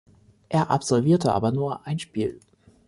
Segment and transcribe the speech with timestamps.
[0.49, 2.39] Er absolvierte aber nur ein Spiel.